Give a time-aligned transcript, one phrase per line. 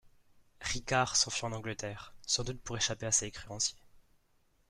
[0.61, 3.77] Ricard s'enfuit en Angleterre, sans doute pour échapper à ses créanciers.